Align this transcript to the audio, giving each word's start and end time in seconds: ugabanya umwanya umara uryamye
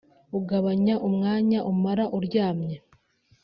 ugabanya 0.39 0.95
umwanya 1.07 1.59
umara 1.71 2.05
uryamye 2.17 2.77